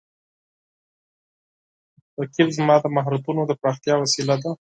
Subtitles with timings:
[2.19, 4.51] رقیب زما د مهارتونو د پراختیا وسیله ده